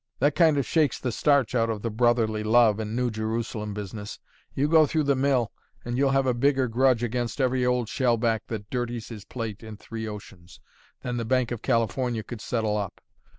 [0.17, 4.17] That kind of shakes the starch out of the brotherly love and New Jerusalem business.
[4.55, 5.51] You go through the mill,
[5.85, 9.75] and you'll have a bigger grudge against every old shellback that dirties his plate in
[9.75, 10.59] the three oceans,
[11.03, 12.99] than the Bank of California could settle up.